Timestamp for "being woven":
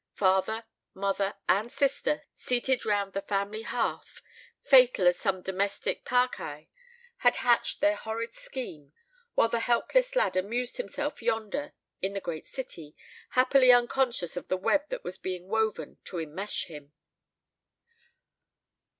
15.19-15.99